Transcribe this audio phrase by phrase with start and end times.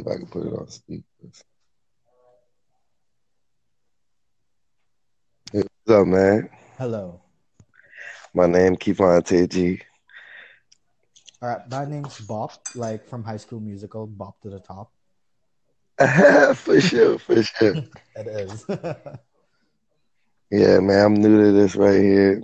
[0.00, 1.44] if I can put it on speakers.
[5.52, 6.50] Hey, what's up, man?
[6.78, 7.20] Hello.
[8.34, 9.80] My name Kifante G.
[11.40, 14.90] All right, my name's Bop, like from High School Musical, Bop to the Top.
[16.56, 17.74] for sure, for sure.
[18.16, 18.64] It is.
[20.50, 22.40] Yeah, man, I'm new to this right here.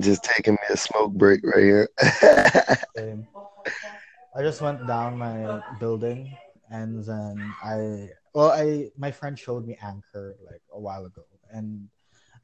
[0.00, 1.88] Just taking me a smoke break right here.
[4.36, 6.36] I just went down my building,
[6.74, 11.88] and then I, well, I my friend showed me Anchor like a while ago, and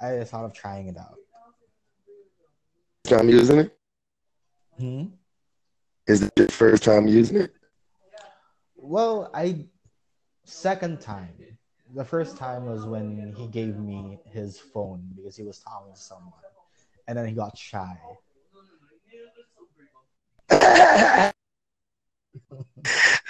[0.01, 1.17] I thought of trying it out.
[3.05, 3.77] time using it?
[4.79, 5.05] Hmm?
[6.07, 7.53] Is it your first time using it?
[8.77, 9.67] Well, I
[10.45, 11.35] second time.
[11.93, 16.01] The first time was when he gave me his phone because he was talking to
[16.01, 16.33] someone,
[17.09, 17.99] and then he got shy.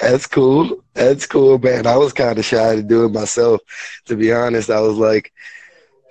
[0.01, 0.83] That's cool.
[0.95, 1.87] That's cool, man.
[1.87, 3.61] I was kind of shy to do it myself.
[4.07, 5.33] To be honest, I was like,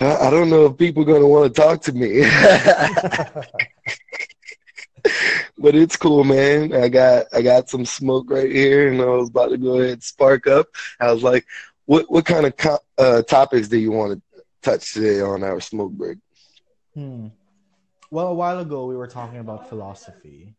[0.01, 2.21] I I don't know if people are gonna want to talk to me.
[5.57, 6.73] but it's cool, man.
[6.73, 9.93] I got I got some smoke right here, and I was about to go ahead
[9.93, 10.67] and spark up.
[10.99, 11.45] I was like,
[11.85, 15.59] what what kind of co- uh, topics do you want to touch today on our
[15.59, 16.17] smoke break?
[16.93, 17.27] Hmm.
[18.11, 20.55] Well, a while ago we were talking about philosophy.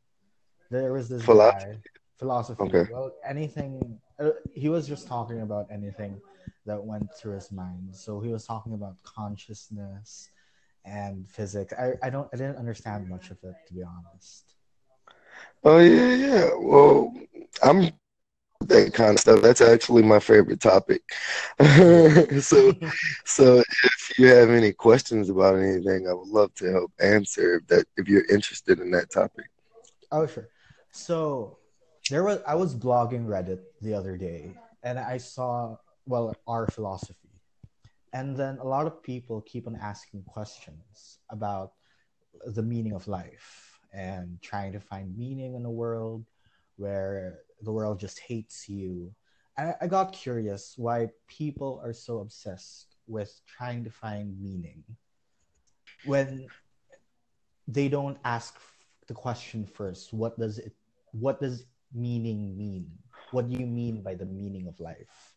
[0.70, 1.28] There was this Philosophy?
[1.28, 1.78] guy,
[2.20, 2.62] philosophy.
[2.64, 2.84] Okay.
[2.92, 3.98] Well, anything.
[4.20, 6.20] Uh, he was just talking about anything
[6.66, 7.96] that went through his mind.
[8.04, 10.28] So he was talking about consciousness
[10.84, 11.72] and physics.
[11.84, 14.44] I, I don't I didn't understand much of it to be honest.
[15.64, 16.50] Oh yeah, yeah.
[16.58, 17.12] Well,
[17.62, 17.90] I'm
[18.66, 19.40] that kind of stuff.
[19.40, 21.02] That's actually my favorite topic.
[22.40, 22.72] so,
[23.24, 27.66] so if you have any questions about anything, I would love to help answer if
[27.68, 29.46] that if you're interested in that topic.
[30.12, 30.48] Oh sure.
[30.92, 31.59] So
[32.10, 37.40] there was I was blogging Reddit the other day and I saw well our philosophy.
[38.12, 41.72] And then a lot of people keep on asking questions about
[42.44, 46.24] the meaning of life and trying to find meaning in a world
[46.76, 49.14] where the world just hates you.
[49.56, 54.82] I, I got curious why people are so obsessed with trying to find meaning
[56.04, 56.48] when
[57.68, 58.58] they don't ask
[59.06, 60.72] the question first what does it
[61.12, 62.86] what does meaning mean
[63.30, 65.36] what do you mean by the meaning of life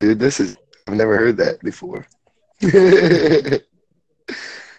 [0.00, 2.06] Dude, this is I've never heard that before.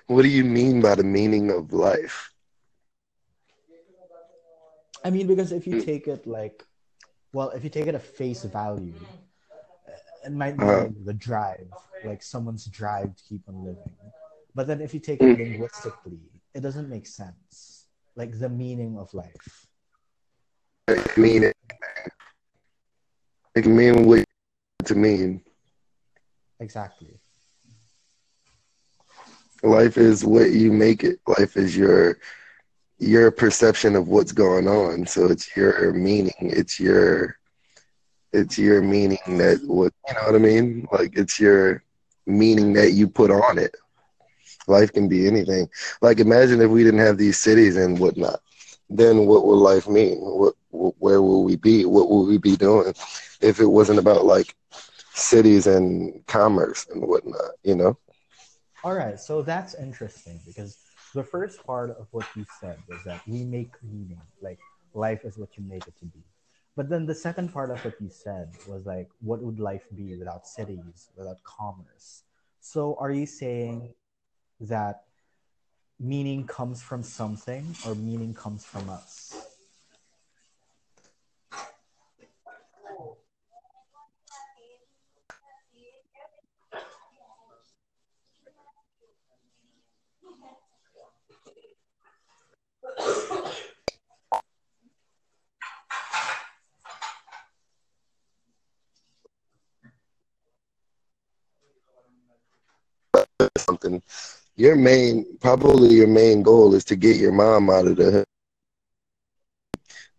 [0.07, 2.31] what do you mean by the meaning of life?
[5.03, 6.63] i mean because if you take it like
[7.33, 8.93] well if you take it at face value
[10.25, 10.89] it might be Uh-huh.
[11.05, 11.67] the drive
[12.03, 13.95] like someone's drive to keep on living
[14.57, 15.37] but then if you take it mm.
[15.37, 16.19] linguistically
[16.53, 17.85] it doesn't make sense
[18.15, 19.67] like the meaning of life
[20.87, 21.57] It can mean it.
[23.65, 24.23] Mean what
[24.85, 25.41] to mean.
[26.59, 27.19] exactly
[29.63, 31.19] Life is what you make it.
[31.27, 32.19] Life is your
[32.99, 35.05] your perception of what's going on.
[35.07, 36.33] So it's your meaning.
[36.39, 37.37] It's your
[38.33, 40.87] it's your meaning that what you know what I mean?
[40.91, 41.83] Like it's your
[42.27, 43.75] meaning that you put on it.
[44.67, 45.69] Life can be anything.
[46.01, 48.41] Like imagine if we didn't have these cities and whatnot.
[48.89, 50.19] Then what would life mean?
[50.19, 51.85] What where will we be?
[51.85, 52.93] What will we be doing
[53.41, 54.55] if it wasn't about like
[55.13, 57.51] cities and commerce and whatnot?
[57.63, 57.97] You know?
[58.83, 60.77] All right, so that's interesting because
[61.13, 64.59] the first part of what you said was that we make meaning, like
[64.93, 66.23] life is what you make it to be.
[66.75, 70.15] But then the second part of what you said was like, what would life be
[70.15, 72.23] without cities, without commerce?
[72.59, 73.93] So are you saying
[74.61, 75.03] that
[75.99, 79.47] meaning comes from something or meaning comes from us?
[103.57, 104.01] something.
[104.57, 108.25] Your main, probably your main goal is to get your mom out of the hood.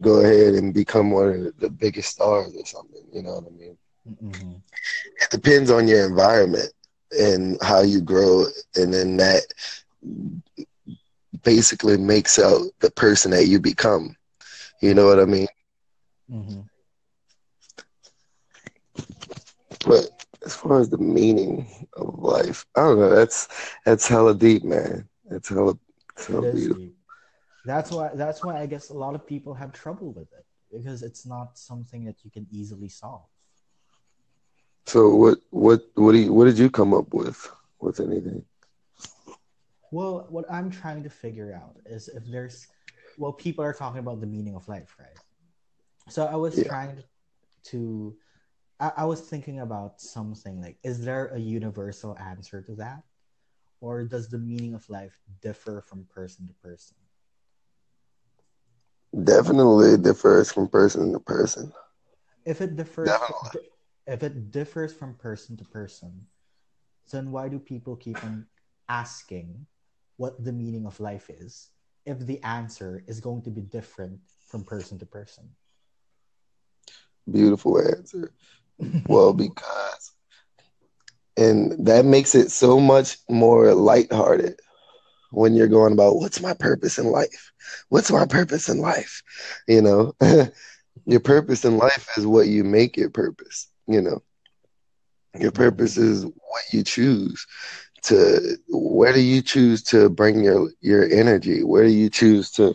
[0.00, 3.05] Go ahead and become one of the- biggest stars or something.
[3.12, 3.79] You know what I mean?
[4.08, 4.62] Mhm.
[5.20, 6.73] It depends on your environment
[7.19, 8.46] and how you grow,
[8.76, 9.43] and then that
[11.43, 14.17] basically makes out the person that you become.
[14.81, 15.49] You know what I mean?
[16.31, 16.69] Mhm.
[19.87, 23.14] But as far as the meaning of life, I don't know.
[23.14, 23.49] That's
[23.85, 25.08] that's hella deep, man.
[25.29, 25.79] That's hella,
[26.17, 26.81] it's hella beautiful.
[26.81, 26.96] deep.
[27.64, 31.02] That's why that's why I guess a lot of people have trouble with it because
[31.02, 33.26] it's not something that you can easily solve.
[34.87, 37.50] So what what what do you, what did you come up with
[37.81, 38.44] with anything?
[39.90, 42.69] Well, what I'm trying to figure out is if there's
[43.17, 45.19] well, people are talking about the meaning of life, right?
[46.08, 46.64] So I was Yeah.
[46.64, 47.02] trying
[47.64, 48.17] to
[48.80, 53.02] I, I was thinking about something like is there a universal answer to that?
[53.80, 56.96] Or does the meaning of life differ from person to person?
[59.25, 61.72] Definitely differs from person to person.
[62.44, 63.70] If it differs Definitely.
[64.06, 66.26] if it differs from person to person,
[67.10, 68.46] then why do people keep on
[68.88, 69.66] asking
[70.16, 71.70] what the meaning of life is
[72.06, 75.50] if the answer is going to be different from person to person?
[77.30, 78.32] Beautiful answer.
[79.06, 80.12] Well, because
[81.36, 84.58] and that makes it so much more lighthearted
[85.30, 87.52] when you're going about what's my purpose in life?
[87.88, 89.22] What's my purpose in life?
[89.69, 90.14] You know,
[91.06, 94.22] your purpose in life is what you make your purpose, you know.
[95.38, 97.46] Your purpose is what you choose
[98.04, 101.62] to where do you choose to bring your your energy?
[101.62, 102.75] Where do you choose to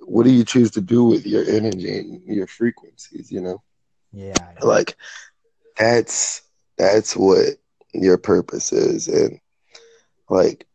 [0.00, 3.62] what do you choose to do with your energy and your frequencies, you know?
[4.12, 4.52] Yeah.
[4.62, 4.96] Like
[5.76, 6.42] that's
[6.78, 7.56] that's what
[7.92, 9.40] your purpose is and
[10.28, 10.66] like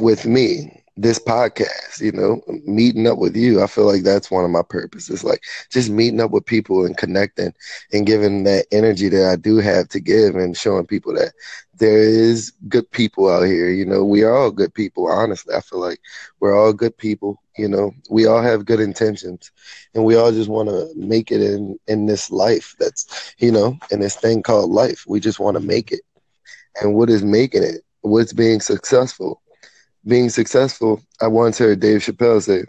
[0.00, 4.44] with me this podcast you know meeting up with you i feel like that's one
[4.44, 5.40] of my purposes like
[5.70, 7.52] just meeting up with people and connecting
[7.92, 11.32] and giving that energy that i do have to give and showing people that
[11.78, 15.60] there is good people out here you know we are all good people honestly i
[15.60, 16.00] feel like
[16.40, 19.50] we're all good people you know we all have good intentions
[19.94, 23.76] and we all just want to make it in in this life that's you know
[23.90, 26.00] in this thing called life we just want to make it.
[26.80, 27.82] And what is making it?
[28.02, 29.40] What's being successful
[30.06, 32.64] being successful i once heard dave chappelle say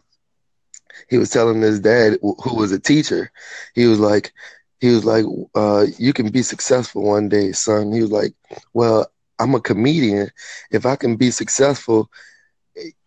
[1.10, 3.32] he was telling his dad who was a teacher
[3.76, 4.32] he was like
[4.80, 5.26] he was like
[5.56, 7.92] uh, you can be successful one day son.
[7.92, 8.34] He was like
[8.74, 9.08] well
[9.40, 10.30] i'm a comedian.
[10.72, 12.10] If i can be successful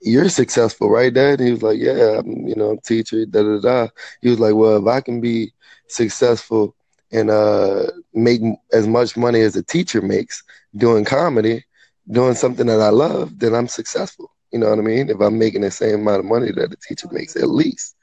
[0.00, 1.41] you're successful right dad?
[1.41, 3.88] He was like yeah i'm you know teacher da da da.
[4.23, 5.53] He was like well if i can be
[5.88, 6.75] successful
[7.12, 8.41] and uh make
[8.73, 10.43] as much money as a teacher makes
[10.76, 11.65] doing comedy
[12.11, 14.31] doing something that i love then i'm successful.
[14.53, 15.11] You know what i mean?
[15.11, 17.97] If i'm making the same amount of money that a teacher makes at least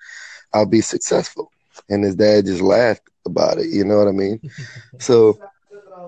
[0.53, 1.51] i'll be successful.
[1.89, 4.39] And his dad just laughed about it you know what i mean?
[4.99, 5.37] So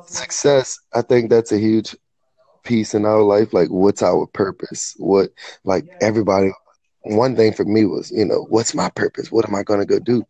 [0.07, 1.95] success i think that's a huge
[2.63, 4.95] piece in our life like what's our purpose?
[4.97, 5.29] What
[5.63, 6.51] like everybody
[7.03, 9.31] one thing for me was you know what's my purpose?
[9.31, 10.23] What am i going to go do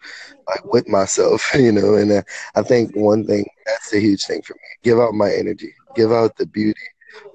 [0.48, 1.44] like with myself?
[1.56, 2.22] You know and uh,
[2.56, 4.70] i think one thing that's a huge thing for me.
[4.84, 5.74] Give out my energy.
[5.96, 6.80] Give out the beauty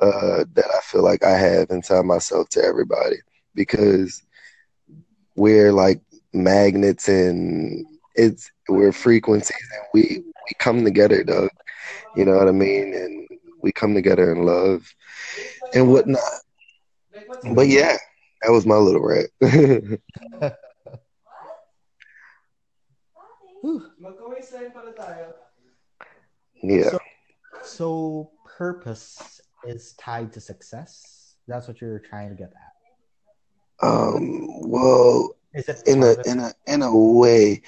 [0.00, 3.16] uh, that i feel like i have inside myself to everybody.
[3.54, 4.22] Because
[5.36, 6.00] we're like
[6.32, 7.86] magnets and
[8.16, 11.50] it's we're frequencies and we we come together dog.
[12.16, 12.94] You know what i mean?
[12.94, 13.28] And
[13.62, 14.92] we come together in love
[15.74, 16.20] and whatnot.
[17.54, 17.96] But yeah
[18.42, 19.30] that was my little rant
[26.62, 26.90] yeah.
[26.90, 26.98] So,
[27.62, 31.34] so purpose is tied to success.
[31.46, 33.86] That's what you're trying to get at.
[33.88, 37.62] um well Is it in a in a in a way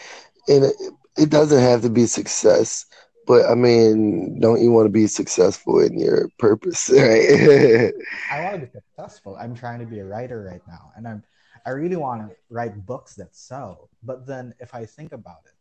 [0.49, 0.70] in a,
[1.16, 2.87] it doesn't have to be success
[3.26, 7.92] but i mean don't you want to be successful in your purpose right
[8.30, 9.37] I want to be successful.
[9.37, 11.23] I'm trying to be a writer right now, and I'm
[11.66, 13.90] I really want to write books that sell.
[14.02, 15.54] But then, if I think about it,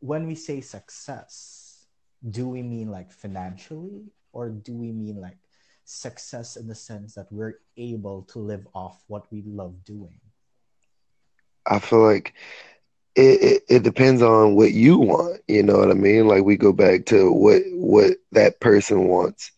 [0.00, 1.86] when we say success,
[2.28, 5.38] do we mean like financially, or do we mean like
[5.84, 10.20] success in the sense that we're able to live off what we love doing?
[11.66, 12.34] i feel like
[13.16, 16.56] it, it, it depends on what you want you know what i mean like we
[16.56, 19.52] go back to what what that person wants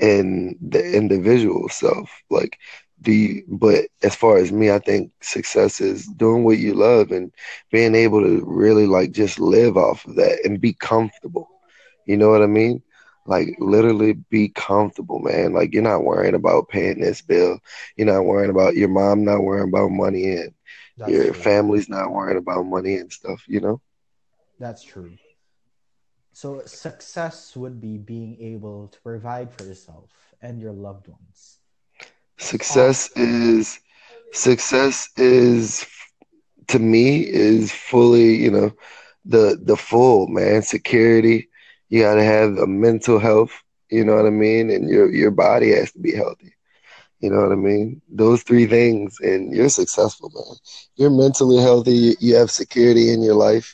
[0.00, 2.58] and the individual self like
[3.02, 7.10] do you but as far as me i think success is doing what you love
[7.10, 7.32] and
[7.70, 11.48] being able to really like just live off of that and be comfortable
[12.06, 12.82] you know what i mean
[13.30, 17.58] like literally be comfortable man like you're not worrying about paying this bill
[17.96, 20.52] you're not worrying about your mom not worrying about money and
[20.96, 21.46] That's your true.
[21.46, 23.80] family's not worrying about money and stuff you know
[24.58, 25.18] That's true.
[26.32, 31.60] So success would be being able to provide for yourself and your loved ones.
[32.38, 33.80] success is
[34.32, 35.86] success is
[36.68, 38.72] to me is fully you know
[39.26, 41.49] the the full man security
[41.90, 43.52] you got to have a mental health
[43.90, 46.52] you know what i mean and your your body has to be healthy
[47.22, 48.02] You know what I mean?
[48.22, 50.56] Those three things, and you're successful, man.
[50.98, 52.14] You're mentally healthy.
[52.20, 53.68] You have security in your life,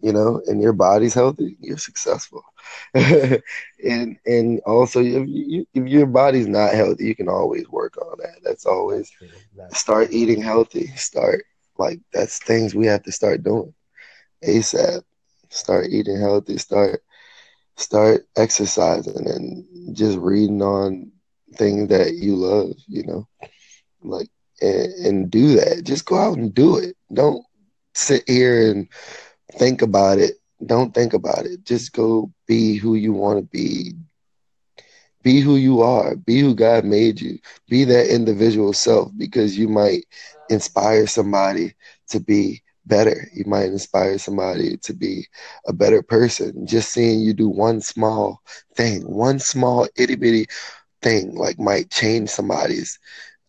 [0.00, 1.56] you know, and your body's healthy.
[1.60, 2.42] You're successful.
[2.94, 8.18] and and also, if, you, if your body's not healthy, you can always work on
[8.22, 8.38] that.
[8.44, 9.42] That's always That's true.
[9.56, 10.86] That's start eating healthy.
[10.96, 11.44] Start
[11.78, 13.74] like that's things we have to start doing
[14.44, 15.02] ASAP.
[15.50, 16.58] Start eating healthy.
[16.58, 17.02] Start
[17.80, 21.10] start exercising and just reading on
[21.56, 23.26] things that you love, you know,
[24.02, 24.28] like
[24.60, 25.84] and, and do that.
[25.84, 26.96] Just go out and do it.
[27.12, 27.44] Don't
[27.94, 28.88] sit here and
[29.52, 30.34] think about it.
[30.64, 31.64] Don't think about it.
[31.64, 33.94] Just go be who you want to be.
[35.22, 36.16] Be who you are.
[36.16, 37.38] Be who God made you.
[37.68, 40.04] Be that individual self because you might
[40.48, 41.74] inspire somebody
[42.08, 43.28] to be better.
[43.34, 45.28] You might inspire somebody to be
[45.68, 46.66] a better person.
[46.66, 48.42] Just seeing you do one small
[48.76, 50.46] thing, one small itty bitty
[51.02, 52.98] thing, like might change somebody's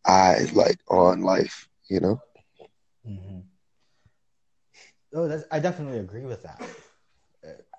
[0.07, 1.69] eyes, like on life.
[1.89, 2.21] You know.
[3.05, 3.41] hmm
[5.13, 6.61] Oh, that's, I definitely agree with that.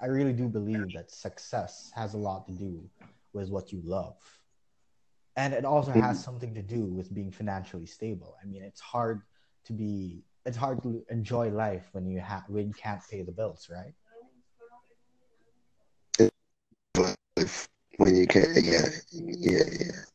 [0.00, 2.90] I really do believe that success has a lot to do
[3.32, 4.16] with what you love.
[5.36, 8.36] And it also has something to do with being financially stable.
[8.42, 9.22] I mean, it's hard
[9.66, 13.32] to be it's hard to enjoy life when you have when you can't pay the
[13.32, 13.94] bills, right?
[17.36, 19.62] If, when you can't, yeah, yeah,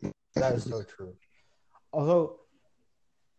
[0.01, 0.09] yeah.
[0.35, 1.13] That is so true.
[1.93, 2.39] Although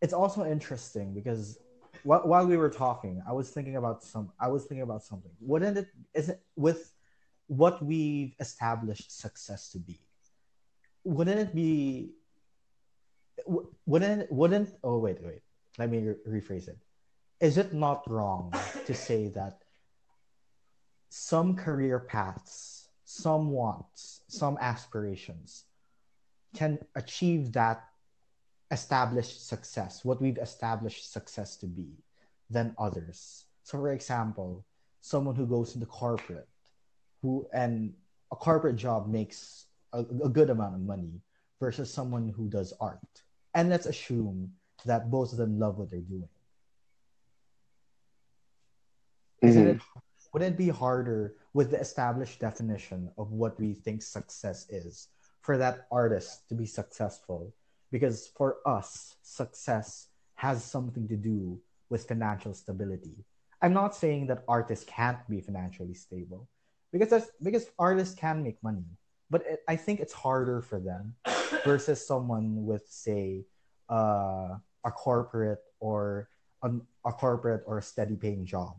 [0.01, 1.59] it's also interesting because
[2.03, 4.33] wh- while we were talking, I was thinking about some.
[4.41, 5.31] I was thinking about something.
[5.41, 5.89] Wouldn't it?
[6.15, 6.93] Is it with
[7.47, 10.01] what we've established success to be?
[11.05, 12.13] Wouldn't it be?
[13.87, 14.71] Wouldn't wouldn't?
[14.83, 15.41] Oh wait, wait.
[15.79, 16.79] Let me re- rephrase it.
[17.41, 18.53] Is it not wrong
[18.87, 19.63] to say that
[21.09, 25.65] some career paths, some wants, some aspirations
[26.55, 27.85] can achieve that
[28.71, 31.89] established success, what we've established success to be,
[32.51, 33.45] than others.
[33.63, 34.65] So, for example,
[35.01, 36.49] someone who goes into corporate,
[37.23, 37.95] who and
[38.33, 41.21] a corporate job makes a, a good amount of money
[41.61, 43.23] versus someone who does art.
[43.55, 44.53] And let's assume
[44.85, 46.29] that both of them love what they're doing.
[49.43, 49.75] Isn't Mhm.
[49.77, 49.83] it
[50.33, 55.09] wouldn't it be harder with the established definition of what we think success is
[55.41, 57.55] for that artist to be successful?
[57.91, 61.59] Because for us, success has something to do
[61.89, 63.25] with financial stability.
[63.63, 66.47] I'm not saying that artists can't be financially stable
[66.93, 68.85] because that's, because artists can make money,
[69.31, 71.17] but it, I think it's harder for them
[71.65, 73.47] versus someone with say
[73.89, 74.59] uh,
[74.89, 76.29] a corporate or
[76.63, 78.75] an, a corporate or a steady paying job.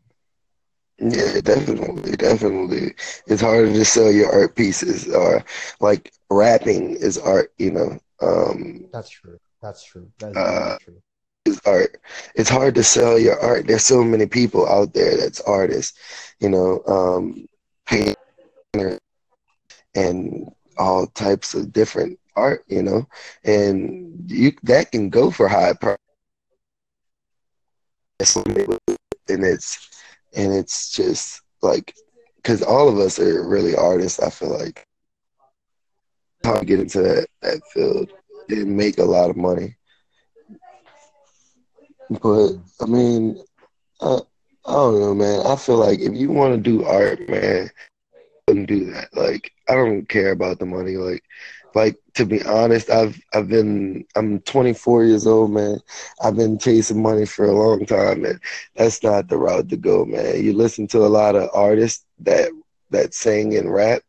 [1.00, 2.94] Yeah, definitely, definitely.
[3.28, 5.46] It's harder to sell your art pieces, or
[5.80, 8.00] like rapping is art, you know.
[8.22, 9.40] Um, That's true.
[9.62, 10.12] That's true.
[10.20, 11.02] That's uh, true.
[11.46, 12.02] is art.
[12.36, 13.66] It's hard to sell your art.
[13.68, 15.98] There's so many people out there that's artists,
[16.42, 17.48] you know, um,
[17.86, 19.00] painter
[19.96, 23.08] and all types of different art, you know,
[23.44, 24.36] and mm-hmm.
[24.36, 25.98] you that can go for high price,
[29.30, 29.90] and it's
[30.36, 31.94] and it's just like
[32.38, 34.20] because all of us are really artists.
[34.20, 34.86] I feel like
[36.44, 38.12] how to get into that that field
[38.50, 39.76] and make a lot of money.
[42.22, 42.58] But.
[42.82, 43.38] I mean,
[44.02, 44.20] I,
[44.66, 45.46] I don't know, man.
[45.46, 47.70] I feel like if you want to do art, man,
[48.48, 49.10] do that.
[49.14, 50.98] Like, I don't care about the money.
[50.98, 51.24] Like,
[51.76, 55.80] like to be honest, I've I've been I'm 24 years old, man.
[56.24, 58.40] I've been chasing money for a long time, and
[58.76, 60.44] that's not the route to go, man.
[60.44, 62.50] You listen to a lot of artists that
[62.92, 64.02] that sing and rap.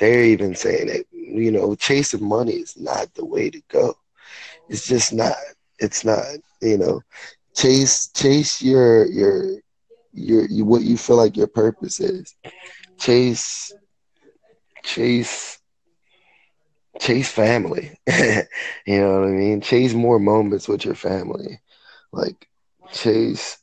[0.00, 1.06] They're even saying it.
[1.12, 3.94] You know, chasing money is not the way to go.
[4.68, 5.36] It's just not.
[5.78, 6.24] It's not.
[6.60, 7.00] You know,
[7.54, 9.60] chase chase your your
[10.12, 12.34] your, you what you feel like your purpose is.
[12.98, 13.72] Chase
[14.84, 15.58] chase
[16.98, 17.98] chase family.
[18.86, 19.60] you know what I mean?
[19.60, 21.60] Chase more moments with your family.
[22.12, 22.48] Like
[22.92, 23.58] chase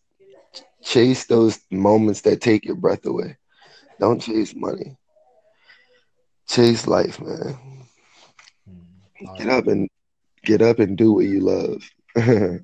[0.83, 3.37] chase those moments that take your breath away.
[3.99, 4.97] Don't chase money.
[6.47, 7.57] Chase life, man.
[8.69, 9.27] Mm.
[9.27, 9.49] All Get right.
[9.49, 9.89] up and
[10.43, 11.89] get up and do what you love.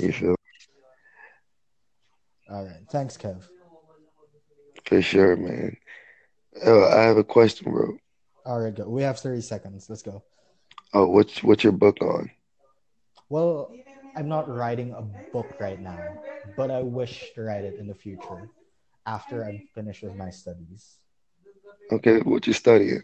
[0.00, 0.34] you feel
[2.50, 2.86] All right.
[2.90, 3.42] Thanks, Kev.
[4.86, 5.76] for sure, man.
[6.64, 7.96] Oh, I have a question, bro.
[8.46, 8.88] All right, go.
[8.88, 9.90] We have 30 seconds.
[9.90, 10.22] Let's go.
[10.94, 12.30] Oh, what's what's your book on?
[13.28, 13.72] Well,
[14.16, 15.98] I'm not writing a book right now,
[16.56, 18.48] but I wish to write it in the future
[19.04, 20.98] after I'm finished with my studies.
[21.90, 23.02] Okay, what you studying?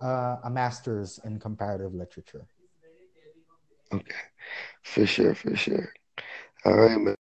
[0.00, 2.46] Uh, a master's in comparative literature.
[3.92, 4.14] Okay.
[4.82, 5.92] For sure, for sure.
[6.66, 7.16] All right, man.